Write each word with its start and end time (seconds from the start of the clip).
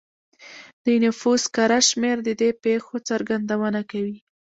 د 0.85 0.87
نفوس 1.03 1.43
کره 1.55 1.79
شمېر 1.89 2.17
د 2.27 2.29
دې 2.41 2.49
پېښو 2.63 2.95
څرګندونه 3.09 3.79
کوي 3.91 4.17